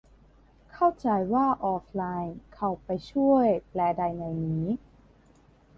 [0.73, 4.65] เข้าใจว่าออฟไลน์ เข้าไปช่วยแปลได้ในนี้